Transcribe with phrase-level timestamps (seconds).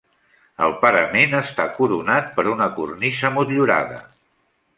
[0.67, 4.03] El parament està coronat per una cornisa motllurada.